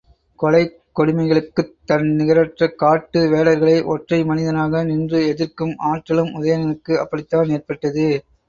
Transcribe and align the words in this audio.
கொலைக் 0.39 0.77
கொடுமைகளுக்குத் 0.95 1.69
தன்நிகரற்ற 1.87 2.69
காட்டு 2.75 3.19
வேடர்களை 3.31 3.85
ஒற்றை 3.85 4.23
மனிதனாக 4.23 4.83
நின்று 4.83 5.27
எதிர்க்கும் 5.27 5.75
ஆற்றலும் 5.91 6.33
உதயணனுக்கு 6.33 6.95
அப்படித்தான் 6.97 7.49
ஏற்பட்டது. 7.49 8.07